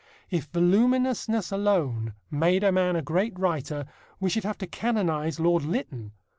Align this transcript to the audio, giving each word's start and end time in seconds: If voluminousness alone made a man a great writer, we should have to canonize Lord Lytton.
If 0.31 0.45
voluminousness 0.45 1.51
alone 1.51 2.15
made 2.31 2.63
a 2.63 2.71
man 2.71 2.95
a 2.95 3.03
great 3.03 3.37
writer, 3.37 3.85
we 4.19 4.31
should 4.31 4.45
have 4.45 4.57
to 4.57 4.65
canonize 4.65 5.39
Lord 5.39 5.61
Lytton. 5.61 6.13